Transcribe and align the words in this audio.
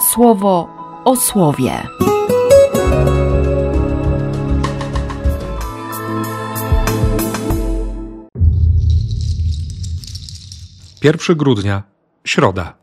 słowo 0.00 0.68
o 1.04 1.16
słowie. 1.16 1.82
Pierwszy 11.00 11.36
grudnia, 11.36 11.82
środa. 12.24 12.74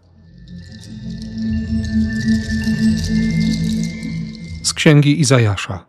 Z 4.63 4.73
księgi 4.73 5.19
Izajasza. 5.19 5.85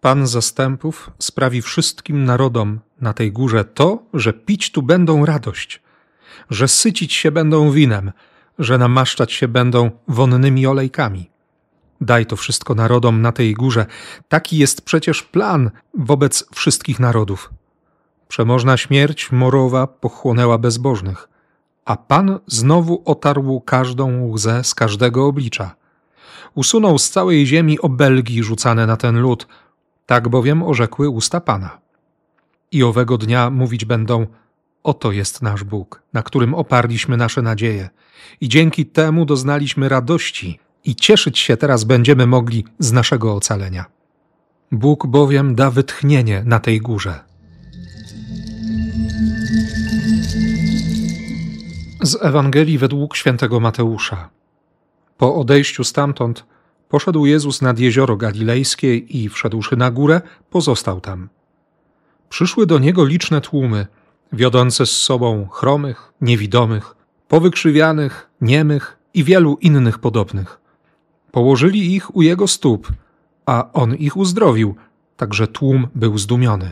Pan 0.00 0.26
zastępów 0.26 1.10
sprawi 1.18 1.62
wszystkim 1.62 2.24
narodom 2.24 2.80
na 3.00 3.12
tej 3.12 3.32
górze 3.32 3.64
to, 3.64 4.02
że 4.14 4.32
pić 4.32 4.72
tu 4.72 4.82
będą 4.82 5.24
radość, 5.26 5.82
że 6.50 6.68
sycić 6.68 7.12
się 7.12 7.30
będą 7.30 7.70
winem, 7.70 8.12
że 8.58 8.78
namaszczać 8.78 9.32
się 9.32 9.48
będą 9.48 9.90
wonnymi 10.08 10.66
olejkami. 10.66 11.30
Daj 12.00 12.26
to 12.26 12.36
wszystko 12.36 12.74
narodom 12.74 13.22
na 13.22 13.32
tej 13.32 13.54
górze. 13.54 13.86
Taki 14.28 14.58
jest 14.58 14.82
przecież 14.82 15.22
plan 15.22 15.70
wobec 15.98 16.44
wszystkich 16.54 17.00
narodów. 17.00 17.50
Przemożna 18.28 18.76
śmierć 18.76 19.32
morowa 19.32 19.86
pochłonęła 19.86 20.58
bezbożnych, 20.58 21.28
a 21.84 21.96
Pan 21.96 22.38
znowu 22.46 23.02
otarł 23.04 23.60
każdą 23.60 24.26
łzę 24.28 24.64
z 24.64 24.74
każdego 24.74 25.26
oblicza. 25.26 25.74
Usunął 26.54 26.98
z 26.98 27.10
całej 27.10 27.46
ziemi 27.46 27.80
obelgi 27.80 28.42
rzucane 28.42 28.86
na 28.86 28.96
ten 28.96 29.20
lud, 29.20 29.46
tak 30.06 30.28
bowiem 30.28 30.62
orzekły 30.62 31.08
usta 31.08 31.40
Pana. 31.40 31.78
I 32.72 32.82
owego 32.82 33.18
dnia 33.18 33.50
mówić 33.50 33.84
będą: 33.84 34.26
Oto 34.84 35.12
jest 35.12 35.42
nasz 35.42 35.64
Bóg, 35.64 36.02
na 36.12 36.22
którym 36.22 36.54
oparliśmy 36.54 37.16
nasze 37.16 37.42
nadzieje, 37.42 37.90
i 38.40 38.48
dzięki 38.48 38.86
temu 38.86 39.24
doznaliśmy 39.24 39.88
radości, 39.88 40.58
i 40.84 40.96
cieszyć 40.96 41.38
się 41.38 41.56
teraz 41.56 41.84
będziemy 41.84 42.26
mogli 42.26 42.64
z 42.78 42.92
naszego 42.92 43.34
ocalenia. 43.34 43.84
Bóg 44.72 45.06
bowiem 45.06 45.54
da 45.54 45.70
wytchnienie 45.70 46.42
na 46.46 46.60
tej 46.60 46.80
górze. 46.80 47.20
Z 52.02 52.22
Ewangelii 52.22 52.78
według 52.78 53.16
świętego 53.16 53.60
Mateusza. 53.60 54.30
Po 55.18 55.34
odejściu 55.34 55.84
stamtąd 55.84 56.44
poszedł 56.88 57.26
Jezus 57.26 57.62
nad 57.62 57.78
jezioro 57.78 58.16
galilejskie 58.16 58.96
i 58.96 59.28
wszedłszy 59.28 59.76
na 59.76 59.90
górę, 59.90 60.20
pozostał 60.50 61.00
tam. 61.00 61.28
Przyszły 62.28 62.66
do 62.66 62.78
niego 62.78 63.04
liczne 63.04 63.40
tłumy, 63.40 63.86
wiodące 64.34 64.86
z 64.86 64.90
sobą 64.90 65.48
chromych, 65.48 66.12
niewidomych, 66.20 66.94
powykrzywianych, 67.28 68.30
niemych 68.40 68.98
i 69.14 69.24
wielu 69.24 69.58
innych 69.60 69.98
podobnych. 69.98 70.60
Położyli 71.32 71.94
ich 71.94 72.16
u 72.16 72.22
jego 72.22 72.48
stóp, 72.48 72.92
a 73.46 73.72
on 73.72 73.94
ich 73.94 74.16
uzdrowił, 74.16 74.74
także 75.16 75.46
tłum 75.46 75.88
był 75.94 76.18
zdumiony. 76.18 76.70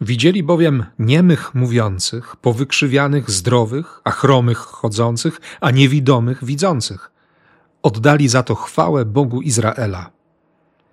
Widzieli 0.00 0.42
bowiem 0.42 0.84
niemych 0.98 1.54
mówiących, 1.54 2.36
powykrzywianych 2.36 3.30
zdrowych, 3.30 4.00
a 4.04 4.10
chromych 4.10 4.58
chodzących, 4.58 5.40
a 5.60 5.70
niewidomych 5.70 6.44
widzących. 6.44 7.10
Oddali 7.82 8.28
za 8.28 8.42
to 8.42 8.54
chwałę 8.54 9.04
Bogu 9.04 9.42
Izraela. 9.42 10.10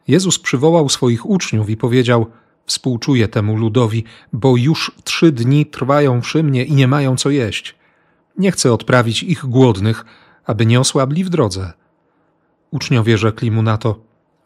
Jezus 0.07 0.39
przywołał 0.39 0.89
swoich 0.89 1.29
uczniów 1.29 1.69
i 1.69 1.77
powiedział: 1.77 2.25
Współczuję 2.65 3.27
temu 3.27 3.57
ludowi, 3.57 4.03
bo 4.33 4.57
już 4.57 4.91
trzy 5.03 5.31
dni 5.31 5.65
trwają 5.65 6.21
przy 6.21 6.43
mnie 6.43 6.65
i 6.65 6.73
nie 6.73 6.87
mają 6.87 7.17
co 7.17 7.29
jeść. 7.29 7.75
Nie 8.37 8.51
chcę 8.51 8.73
odprawić 8.73 9.23
ich 9.23 9.45
głodnych, 9.45 10.05
aby 10.45 10.65
nie 10.65 10.79
osłabli 10.79 11.23
w 11.23 11.29
drodze. 11.29 11.73
Uczniowie 12.71 13.17
rzekli 13.17 13.51
mu 13.51 13.61
na 13.61 13.77
to: 13.77 13.99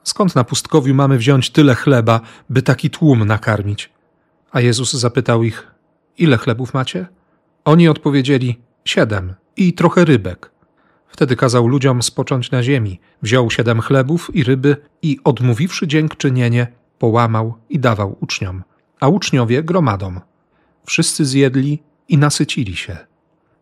Skąd 0.04 0.36
na 0.36 0.44
pustkowiu 0.44 0.94
mamy 0.94 1.18
wziąć 1.18 1.50
tyle 1.50 1.76
chleba, 1.76 2.22
by 2.50 2.62
taki 2.62 2.90
tłum 2.90 3.26
nakarmić? 3.26 3.90
A 4.52 4.62
Jezus 4.62 4.94
zapytał 4.94 5.44
ich: 5.44 5.68
Ile 6.18 6.38
chlebów 6.38 6.74
macie? 6.74 7.08
Oni 7.66 7.90
odpowiedzieli: 7.90 8.60
Siedem 8.86 9.34
i 9.58 9.74
trochę 9.74 10.06
rybek. 10.06 10.52
Wtedy 11.08 11.36
kazał 11.36 11.68
ludziom 11.68 12.04
spocząć 12.04 12.52
na 12.52 12.64
ziemi, 12.64 13.00
wziął 13.22 13.52
siedem 13.52 13.82
chlebów 13.82 14.36
i 14.36 14.44
ryby 14.44 14.78
i 15.02 15.20
odmówiwszy 15.24 15.88
dziękczynienie, 15.88 16.68
połamał 17.00 17.54
i 17.70 17.80
dawał 17.80 18.18
uczniom, 18.22 18.64
a 19.00 19.08
uczniowie 19.08 19.64
gromadom. 19.64 20.20
Wszyscy 20.86 21.26
zjedli 21.26 21.84
i 22.10 22.18
nasycili 22.18 22.76
się. 22.76 22.98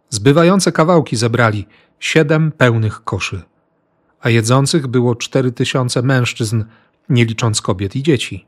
Zbywające 0.10 0.72
kawałki 0.72 1.16
zebrali 1.16 1.68
siedem 2.00 2.52
pełnych 2.52 3.04
koszy, 3.04 3.42
a 4.22 4.30
jedzących 4.30 4.88
było 4.88 5.16
cztery 5.16 5.52
tysiące 5.52 6.02
mężczyzn, 6.02 6.64
nie 7.10 7.26
licząc 7.26 7.62
kobiet 7.62 7.96
i 7.96 8.04
dzieci. 8.04 8.46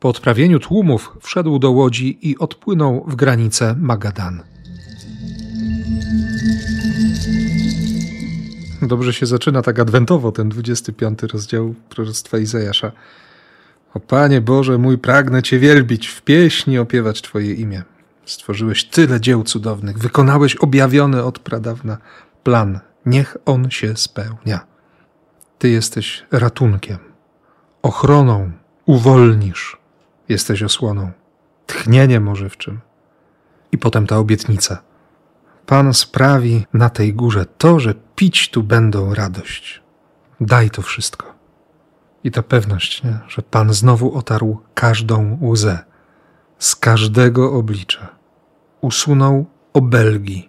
Po 0.00 0.08
odprawieniu 0.08 0.58
tłumów 0.58 1.18
wszedł 1.20 1.58
do 1.58 1.70
łodzi 1.70 2.30
i 2.30 2.38
odpłynął 2.38 3.04
w 3.06 3.14
granicę 3.14 3.76
Magadan. 3.78 4.42
Dobrze 8.82 9.12
się 9.12 9.26
zaczyna 9.26 9.62
tak 9.62 9.78
adwentowo 9.78 10.32
ten 10.32 10.48
25 10.48 11.22
rozdział 11.22 11.74
proroctwa 11.88 12.38
Izajasza. 12.38 12.92
O 13.94 14.00
Panie 14.00 14.40
Boże 14.40 14.78
mój, 14.78 14.98
pragnę 14.98 15.42
Cię 15.42 15.58
wielbić, 15.58 16.08
w 16.08 16.22
pieśni 16.22 16.78
opiewać 16.78 17.22
Twoje 17.22 17.54
imię. 17.54 17.82
Stworzyłeś 18.24 18.84
tyle 18.84 19.20
dzieł 19.20 19.42
cudownych, 19.44 19.98
wykonałeś 19.98 20.56
objawiony 20.56 21.24
od 21.24 21.38
pradawna 21.38 21.98
plan. 22.42 22.80
Niech 23.06 23.36
on 23.46 23.70
się 23.70 23.96
spełnia. 23.96 24.66
Ty 25.58 25.68
jesteś 25.68 26.26
ratunkiem, 26.30 26.98
ochroną, 27.82 28.50
uwolnisz, 28.86 29.76
jesteś 30.28 30.62
osłoną, 30.62 31.10
tchnieniem 31.66 32.28
ożywczym. 32.28 32.80
I 33.72 33.78
potem 33.78 34.06
ta 34.06 34.18
obietnica. 34.18 34.82
Pan 35.66 35.94
sprawi 35.94 36.66
na 36.72 36.90
tej 36.90 37.14
górze 37.14 37.46
to, 37.58 37.80
że 37.80 37.94
pić 38.16 38.50
tu 38.50 38.62
będą 38.62 39.14
radość. 39.14 39.82
Daj 40.40 40.70
to 40.70 40.82
wszystko. 40.82 41.31
I 42.24 42.30
ta 42.30 42.42
pewność, 42.42 43.02
nie? 43.02 43.18
że 43.28 43.42
Pan 43.42 43.72
znowu 43.72 44.14
otarł 44.16 44.60
każdą 44.74 45.38
łzę 45.42 45.78
z 46.58 46.76
każdego 46.76 47.52
oblicza. 47.52 48.08
Usunął 48.80 49.46
obelgi. 49.72 50.48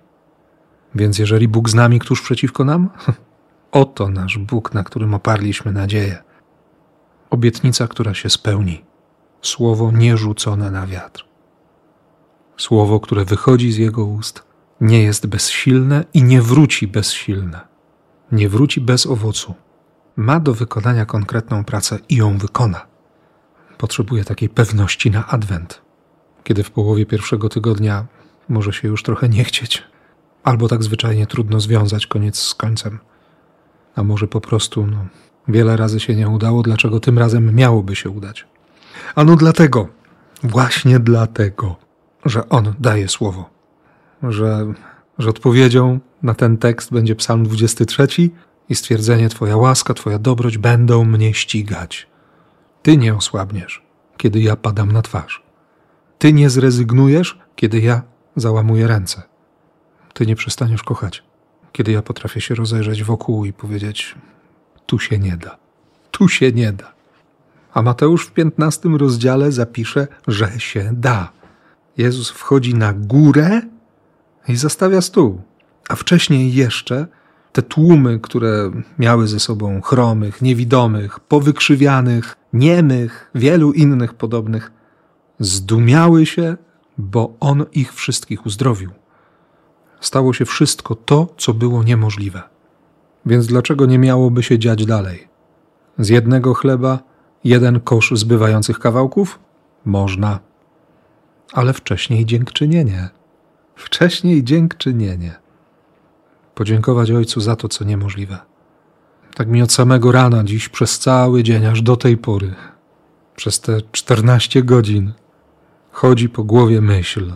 Więc 0.95 1.19
jeżeli 1.19 1.47
Bóg 1.47 1.69
z 1.69 1.73
nami, 1.73 2.00
któż 2.00 2.22
przeciwko 2.22 2.63
nam? 2.63 2.89
Oto 3.72 4.09
nasz 4.09 4.38
Bóg, 4.38 4.73
na 4.73 4.84
którym 4.84 5.13
oparliśmy 5.13 5.72
nadzieję. 5.72 6.23
Obietnica, 7.29 7.88
która 7.88 8.13
się 8.13 8.29
spełni. 8.29 8.85
Słowo 9.41 9.91
nierzucone 9.91 10.72
na 10.72 10.88
wiatr. 10.88 11.25
Słowo, 12.57 13.00
które 13.00 13.25
wychodzi 13.25 13.72
z 13.72 13.78
Jego 13.78 14.05
ust, 14.05 14.44
nie 14.81 15.03
jest 15.03 15.28
bezsilne 15.28 16.05
i 16.13 16.23
nie 16.23 16.41
wróci 16.41 16.88
bezsilne. 16.88 17.61
Nie 18.31 18.50
wróci 18.50 18.81
bez 18.81 19.05
owocu. 19.05 19.53
Ma 20.16 20.40
do 20.40 20.53
wykonania 20.53 21.06
konkretną 21.06 21.63
pracę 21.63 22.00
i 22.09 22.16
ją 22.16 22.38
wykona. 22.38 22.85
Potrzebuje 23.78 24.24
takiej 24.24 24.50
pewności 24.50 25.12
na 25.12 25.28
adwent, 25.28 25.81
kiedy 26.44 26.63
w 26.63 26.72
połowie 26.72 27.06
pierwszego 27.06 27.50
tygodnia 27.50 28.06
może 28.50 28.73
się 28.73 28.88
już 28.88 29.03
trochę 29.03 29.29
nie 29.29 29.44
chcieć, 29.44 29.84
albo 30.44 30.68
tak 30.68 30.84
zwyczajnie 30.84 31.28
trudno 31.28 31.59
związać 31.59 32.07
koniec 32.07 32.40
z 32.40 32.56
końcem. 32.56 33.00
A 33.96 34.03
może 34.03 34.28
po 34.28 34.41
prostu 34.41 34.88
no, 34.88 35.06
wiele 35.47 35.78
razy 35.78 36.00
się 36.00 36.16
nie 36.16 36.29
udało, 36.29 36.63
dlaczego 36.63 37.00
tym 37.00 37.19
razem 37.19 37.56
miałoby 37.56 37.96
się 37.96 38.09
udać? 38.09 38.47
Ano 39.16 39.35
dlatego, 39.35 39.88
właśnie 40.44 41.00
dlatego, 41.00 41.75
że 42.25 42.50
On 42.50 42.73
daje 42.79 43.07
słowo, 43.07 43.50
że, 44.23 44.73
że 45.18 45.29
odpowiedzią 45.29 46.00
na 46.23 46.34
ten 46.34 46.57
tekst 46.57 46.91
będzie 46.91 47.16
Psalm 47.16 47.43
23 47.43 48.08
i 48.69 48.75
stwierdzenie 48.75 49.29
Twoja 49.29 49.57
łaska, 49.57 49.93
Twoja 49.93 50.19
dobroć 50.19 50.57
będą 50.57 51.05
mnie 51.05 51.33
ścigać. 51.33 52.07
Ty 52.81 52.97
nie 52.97 53.15
osłabniesz, 53.15 53.83
kiedy 54.17 54.41
ja 54.41 54.55
padam 54.55 54.91
na 54.91 55.01
twarz. 55.01 55.43
Ty 56.19 56.33
nie 56.33 56.49
zrezygnujesz, 56.49 57.39
kiedy 57.55 57.79
ja 57.79 58.01
załamuję 58.35 58.87
ręce. 58.87 59.21
Ty 60.13 60.25
nie 60.25 60.35
przestaniesz 60.35 60.83
kochać, 60.83 61.23
kiedy 61.71 61.91
ja 61.91 62.01
potrafię 62.01 62.41
się 62.41 62.55
rozejrzeć 62.55 63.03
wokół 63.03 63.45
i 63.45 63.53
powiedzieć: 63.53 64.15
Tu 64.85 64.99
się 64.99 65.19
nie 65.19 65.37
da, 65.37 65.57
tu 66.11 66.29
się 66.29 66.51
nie 66.51 66.71
da. 66.71 66.93
A 67.73 67.81
Mateusz 67.81 68.25
w 68.27 68.31
15 68.31 68.89
rozdziale 68.89 69.51
zapisze, 69.51 70.07
że 70.27 70.59
się 70.59 70.89
da. 70.93 71.31
Jezus 71.97 72.29
wchodzi 72.29 72.75
na 72.75 72.93
górę 72.93 73.61
i 74.47 74.55
zastawia 74.55 75.01
stół. 75.01 75.41
A 75.89 75.95
wcześniej 75.95 76.53
jeszcze 76.53 77.07
te 77.53 77.61
tłumy, 77.61 78.20
które 78.20 78.72
miały 79.00 79.28
ze 79.28 79.40
sobą 79.40 79.82
chromych, 79.82 80.41
niewidomych, 80.41 81.20
powykrzywianych, 81.20 82.35
niemych, 82.53 83.32
wielu 83.35 83.72
innych 83.72 84.14
podobnych, 84.14 84.72
zdumiały 85.40 86.26
się, 86.26 86.58
bo 86.97 87.34
On 87.40 87.66
ich 87.73 87.94
wszystkich 87.94 88.46
uzdrowił. 88.46 88.91
Stało 90.00 90.34
się 90.34 90.46
wszystko 90.46 90.96
to, 90.96 91.28
co 91.38 91.53
było 91.53 91.84
niemożliwe. 91.84 92.41
Więc 93.26 93.47
dlaczego 93.47 93.85
nie 93.85 93.99
miałoby 93.99 94.44
się 94.44 94.59
dziać 94.59 94.85
dalej? 94.85 95.28
Z 95.99 96.09
jednego 96.09 96.53
chleba 96.53 96.99
jeden 97.44 97.79
kosz 97.79 98.11
zbywających 98.16 98.79
kawałków? 98.79 99.40
Można. 99.85 100.40
Ale 101.53 101.73
wcześniej 101.73 102.26
dziękczynienie. 102.26 103.09
Wcześniej 103.76 104.44
dziękczynienie. 104.44 105.42
Podziękować 106.55 107.11
Ojcu 107.11 107.41
za 107.41 107.55
to, 107.55 107.70
co 107.70 107.85
niemożliwe. 107.85 108.38
Tak 109.35 109.47
mi 109.47 109.61
od 109.61 109.72
samego 109.72 110.11
rana, 110.11 110.44
dziś 110.44 110.70
przez 110.70 111.00
cały 111.00 111.44
dzień, 111.44 111.66
aż 111.66 111.82
do 111.82 111.97
tej 111.97 112.17
pory, 112.17 112.55
przez 113.35 113.59
te 113.59 113.82
czternaście 113.91 114.64
godzin, 114.64 115.14
chodzi 115.91 116.29
po 116.29 116.44
głowie 116.44 116.82
myśl. 116.82 117.34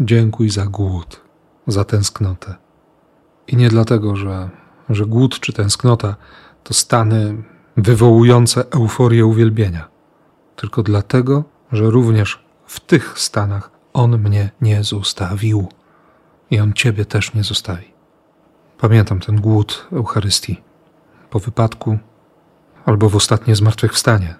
Dziękuj 0.00 0.50
za 0.50 0.66
głód, 0.66 1.20
za 1.66 1.84
tęsknotę. 1.84 2.54
I 3.48 3.56
nie 3.56 3.68
dlatego, 3.68 4.16
że, 4.16 4.50
że 4.88 5.06
głód 5.06 5.40
czy 5.40 5.52
tęsknota 5.52 6.16
to 6.64 6.74
stany 6.74 7.42
wywołujące 7.76 8.64
euforię 8.70 9.26
uwielbienia, 9.26 9.88
tylko 10.56 10.82
dlatego, 10.82 11.44
że 11.72 11.90
również 11.90 12.44
w 12.66 12.80
tych 12.80 13.18
stanach 13.18 13.70
On 13.92 14.18
mnie 14.18 14.50
nie 14.60 14.84
zostawił 14.84 15.68
i 16.50 16.60
On 16.60 16.72
Ciebie 16.72 17.04
też 17.04 17.34
nie 17.34 17.44
zostawi. 17.44 17.92
Pamiętam 18.82 19.20
ten 19.20 19.40
głód 19.40 19.88
Eucharystii 19.92 20.62
po 21.30 21.38
wypadku 21.38 21.98
albo 22.84 23.08
w 23.08 23.16
ostatnie 23.16 23.56
zmartwychwstanie, 23.56 24.34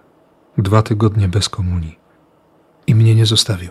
dwa 0.58 0.82
tygodnie 0.82 1.28
bez 1.28 1.48
komunii 1.48 1.98
i 2.86 2.94
mnie 2.94 3.14
nie 3.14 3.26
zostawił. 3.26 3.70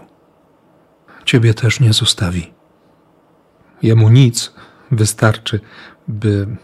Ciebie 1.25 1.53
też 1.53 1.79
nie 1.79 1.93
zostawi. 1.93 2.53
Jemu 3.81 4.09
nic 4.09 4.53
wystarczy, 4.91 5.59
by, 6.07 6.57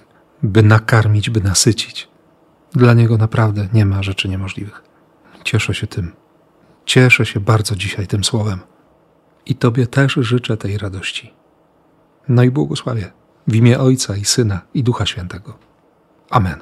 by 0.44 0.64
nakarmić, 0.64 1.30
by 1.30 1.42
nasycić. 1.42 2.10
Dla 2.72 2.94
niego 2.94 3.18
naprawdę 3.18 3.68
nie 3.74 3.86
ma 3.86 4.04
rzeczy 4.04 4.30
niemożliwych. 4.30 4.84
Cieszę 5.44 5.74
się 5.74 5.88
tym. 5.88 6.12
Cieszę 6.86 7.26
się 7.26 7.40
bardzo 7.40 7.76
dzisiaj 7.76 8.08
tym 8.08 8.24
słowem. 8.24 8.60
I 9.46 9.56
Tobie 9.56 9.88
też 9.88 10.14
życzę 10.14 10.58
tej 10.58 10.78
radości. 10.78 11.34
No 12.28 12.44
i 12.44 12.52
błogosławię 12.52 13.17
w 13.48 13.56
imię 13.56 13.80
Ojca 13.80 14.16
i 14.16 14.26
Syna 14.26 14.62
i 14.74 14.84
Ducha 14.84 15.06
Świętego. 15.06 15.54
Amen. 16.30 16.60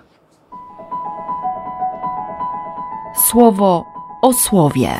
Słowo 3.29 3.85
o 4.21 4.33
słowie. 4.33 4.99